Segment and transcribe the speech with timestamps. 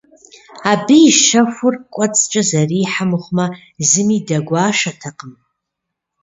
[0.71, 3.45] Абы и щэхур кӀуэцӀкӀэ зэрихьэ мыхъумэ,
[3.89, 5.33] зыми дэгуэшатэкъым.